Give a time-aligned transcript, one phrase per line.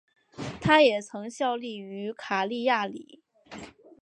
[0.59, 3.21] 他也曾效力于卡利亚里。